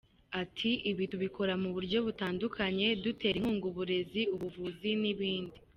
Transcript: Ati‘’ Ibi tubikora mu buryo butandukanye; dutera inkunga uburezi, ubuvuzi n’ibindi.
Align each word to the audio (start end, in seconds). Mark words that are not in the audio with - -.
Ati‘’ 0.41 0.71
Ibi 0.91 1.03
tubikora 1.11 1.53
mu 1.63 1.69
buryo 1.75 1.97
butandukanye; 2.07 2.87
dutera 3.03 3.35
inkunga 3.37 3.65
uburezi, 3.71 4.21
ubuvuzi 4.35 4.89
n’ibindi. 5.01 5.57